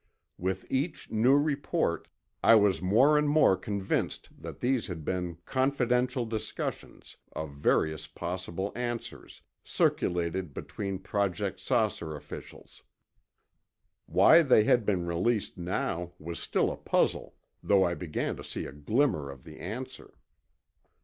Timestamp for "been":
5.05-5.37, 14.87-15.05